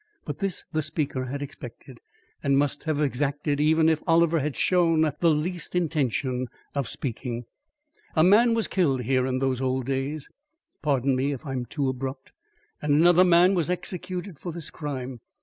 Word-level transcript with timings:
But 0.25 0.39
this 0.39 0.65
the 0.73 0.81
speaker 0.81 1.25
had 1.25 1.43
expected, 1.43 1.99
and 2.41 2.57
must 2.57 2.85
have 2.85 2.99
exacted 2.99 3.59
even 3.59 3.87
if 3.87 4.01
Oliver 4.07 4.39
had 4.39 4.55
shown 4.55 5.01
the 5.19 5.29
least 5.29 5.75
intention 5.75 6.47
of 6.73 6.87
speaking. 6.87 7.45
"A 8.15 8.23
man 8.23 8.55
was 8.55 8.67
killed 8.67 9.03
here 9.03 9.27
in 9.27 9.37
those 9.37 9.61
old 9.61 9.85
days 9.85 10.27
pardon 10.81 11.15
me 11.15 11.33
if 11.33 11.45
I 11.45 11.51
am 11.51 11.65
too 11.67 11.87
abrupt 11.87 12.33
and 12.81 12.95
another 12.95 13.23
man 13.23 13.53
was 13.53 13.69
executed 13.69 14.39
for 14.39 14.51
this 14.51 14.71
crime. 14.71 15.19